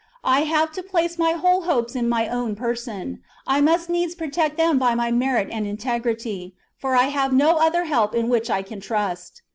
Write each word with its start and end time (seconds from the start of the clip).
I 0.25 0.39
have 0.45 0.71
to 0.71 0.81
place 0.81 1.19
my 1.19 1.33
whole 1.33 1.61
hopes 1.61 1.93
in 1.95 2.09
my 2.09 2.27
own 2.27 2.55
person: 2.55 3.21
I 3.45 3.61
must 3.61 3.87
needs 3.87 4.15
protect 4.15 4.57
them 4.57 4.79
by 4.79 4.95
my 4.95 5.11
merit 5.11 5.49
and 5.51 5.67
integrity, 5.67 6.55
for 6.75 6.95
I 6.95 7.09
have 7.13 7.31
no 7.33 7.57
other 7.57 7.83
help 7.85 8.15
in 8.15 8.27
which 8.27 8.49
I 8.49 8.63
can 8.63 8.81
trust. 8.81 9.43